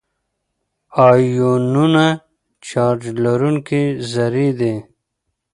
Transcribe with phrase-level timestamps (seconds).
[1.07, 2.07] آیونونه
[2.67, 4.73] چارج لرونکي ذرې دي.